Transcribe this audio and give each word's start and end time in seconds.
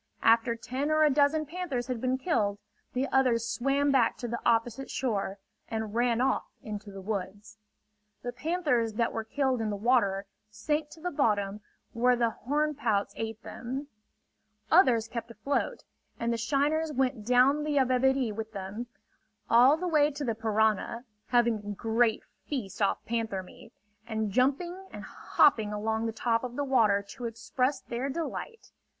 After 0.23 0.55
ten 0.55 0.89
or 0.89 1.03
a 1.03 1.11
dozen 1.11 1.45
panthers 1.45 1.85
had 1.85 2.01
been 2.01 2.17
killed, 2.17 2.57
the 2.93 3.07
others 3.09 3.47
swam 3.47 3.91
back 3.91 4.17
to 4.17 4.27
the 4.27 4.39
opposite 4.43 4.89
shore 4.89 5.37
and 5.67 5.93
ran 5.93 6.19
off 6.19 6.45
into 6.63 6.89
the 6.91 7.03
woods. 7.03 7.59
The 8.23 8.31
panthers 8.33 8.93
that 8.93 9.13
were 9.13 9.23
killed 9.23 9.61
in 9.61 9.69
the 9.69 9.75
water, 9.75 10.25
sank 10.49 10.89
to 10.93 10.99
the 11.01 11.11
bottom 11.11 11.61
where 11.93 12.15
the 12.15 12.31
horn 12.31 12.73
pouts 12.73 13.13
ate 13.15 13.43
them. 13.43 13.89
Others 14.71 15.07
kept 15.07 15.29
afloat, 15.29 15.83
and 16.19 16.33
the 16.33 16.35
shiners 16.37 16.91
went 16.91 17.23
down 17.23 17.63
the 17.63 17.75
Yabebirì 17.75 18.33
with 18.33 18.53
them, 18.53 18.87
all 19.51 19.77
the 19.77 19.87
way 19.87 20.09
to 20.09 20.23
the 20.25 20.33
Parana, 20.33 21.05
having 21.27 21.59
a 21.59 21.75
great 21.75 22.23
feast 22.47 22.81
off 22.81 23.05
panther 23.05 23.43
meat, 23.43 23.71
and 24.07 24.31
jumping 24.31 24.87
and 24.91 25.03
hopping 25.03 25.71
along 25.71 26.07
the 26.07 26.11
top 26.11 26.43
of 26.43 26.55
the 26.55 26.63
water 26.65 27.03
to 27.07 27.25
express 27.25 27.81
their 27.81 28.09
delight. 28.09 28.71